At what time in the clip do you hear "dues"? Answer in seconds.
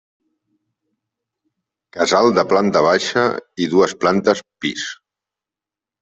3.75-3.93